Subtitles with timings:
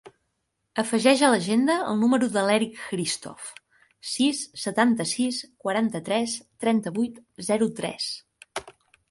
[0.83, 3.51] Afegeix a l'agenda el número de l'Eric Hristov:
[4.13, 6.35] sis, setanta-sis, quaranta-tres,
[6.67, 8.11] trenta-vuit, zero, tres.